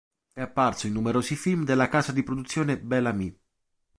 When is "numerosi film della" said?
0.93-1.87